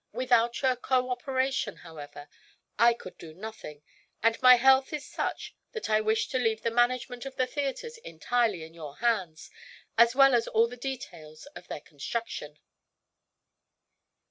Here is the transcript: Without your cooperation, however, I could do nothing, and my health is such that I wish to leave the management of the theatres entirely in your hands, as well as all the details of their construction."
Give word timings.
Without 0.13 0.59
your 0.63 0.75
cooperation, 0.75 1.75
however, 1.75 2.27
I 2.79 2.95
could 2.95 3.19
do 3.19 3.35
nothing, 3.35 3.83
and 4.23 4.41
my 4.41 4.55
health 4.55 4.91
is 4.93 5.05
such 5.05 5.55
that 5.73 5.91
I 5.91 6.01
wish 6.01 6.27
to 6.29 6.39
leave 6.39 6.63
the 6.63 6.71
management 6.71 7.23
of 7.27 7.35
the 7.35 7.45
theatres 7.45 7.99
entirely 7.99 8.63
in 8.63 8.73
your 8.73 8.95
hands, 8.97 9.51
as 9.99 10.15
well 10.15 10.33
as 10.33 10.47
all 10.47 10.67
the 10.67 10.75
details 10.75 11.45
of 11.55 11.67
their 11.67 11.81
construction." 11.81 12.57